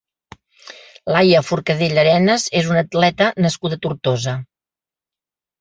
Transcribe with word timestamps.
Laia 1.15 1.41
Forcadell 1.49 2.01
Arenas 2.05 2.47
és 2.63 2.71
una 2.71 2.83
atleta 2.87 3.29
nascuda 3.47 3.81
a 3.81 3.85
Tortosa. 3.87 4.35